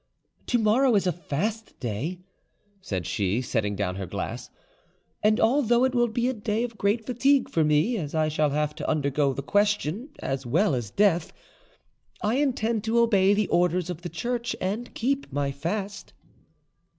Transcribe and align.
"To 0.47 0.57
morrow 0.57 0.95
is 0.95 1.05
a 1.05 1.11
fast 1.11 1.79
day," 1.79 2.21
said 2.81 3.05
she, 3.05 3.39
setting 3.39 3.75
down 3.75 3.97
her 3.97 4.07
glass, 4.07 4.49
"and 5.21 5.39
although 5.39 5.83
it 5.83 5.93
will 5.93 6.07
be 6.07 6.27
a 6.27 6.33
day 6.33 6.63
of 6.63 6.75
great 6.79 7.05
fatigue 7.05 7.47
for 7.51 7.63
me, 7.63 7.97
as 7.99 8.15
I 8.15 8.27
shall 8.27 8.49
have 8.49 8.73
to 8.77 8.89
undergo 8.89 9.31
the 9.31 9.43
question 9.43 10.09
as 10.17 10.43
well 10.43 10.73
as 10.73 10.89
death, 10.89 11.31
I 12.23 12.37
intend 12.37 12.83
to 12.85 12.97
obey 12.97 13.35
the 13.35 13.47
orders 13.49 13.91
of 13.91 14.01
the 14.01 14.09
Church 14.09 14.55
and 14.59 14.91
keep 14.95 15.31
my 15.31 15.51
fast." 15.51 16.13